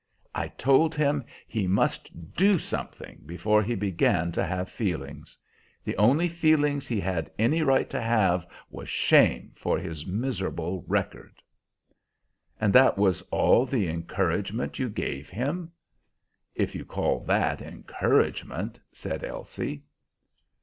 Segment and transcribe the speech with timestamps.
[0.33, 5.37] I told him he must do something before he began to have feelings.
[5.83, 11.39] The only feeling he had any right to have was shame for his miserable record."
[12.59, 15.71] "And that was all the encouragement you gave him?"
[16.55, 19.83] "If you call that 'encouragement,'" said Elsie.